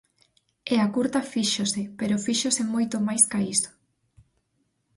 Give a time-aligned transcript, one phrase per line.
[0.73, 3.69] E a curta fíxose, pero fíxose moito máis ca iso.